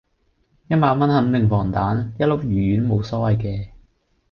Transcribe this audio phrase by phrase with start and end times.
[0.67, 3.69] 一萬蚊肯定防彈，一粒魚丸無所謂嘅